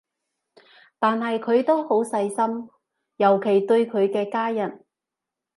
[0.97, 2.67] 但係佢都好細心，
[3.17, 4.83] 尤其對佢嘅家人